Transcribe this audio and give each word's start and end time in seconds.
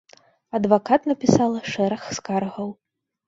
Адвакат 0.59 1.01
напісала 1.11 1.59
шэраг 1.73 2.01
скаргаў. 2.21 2.73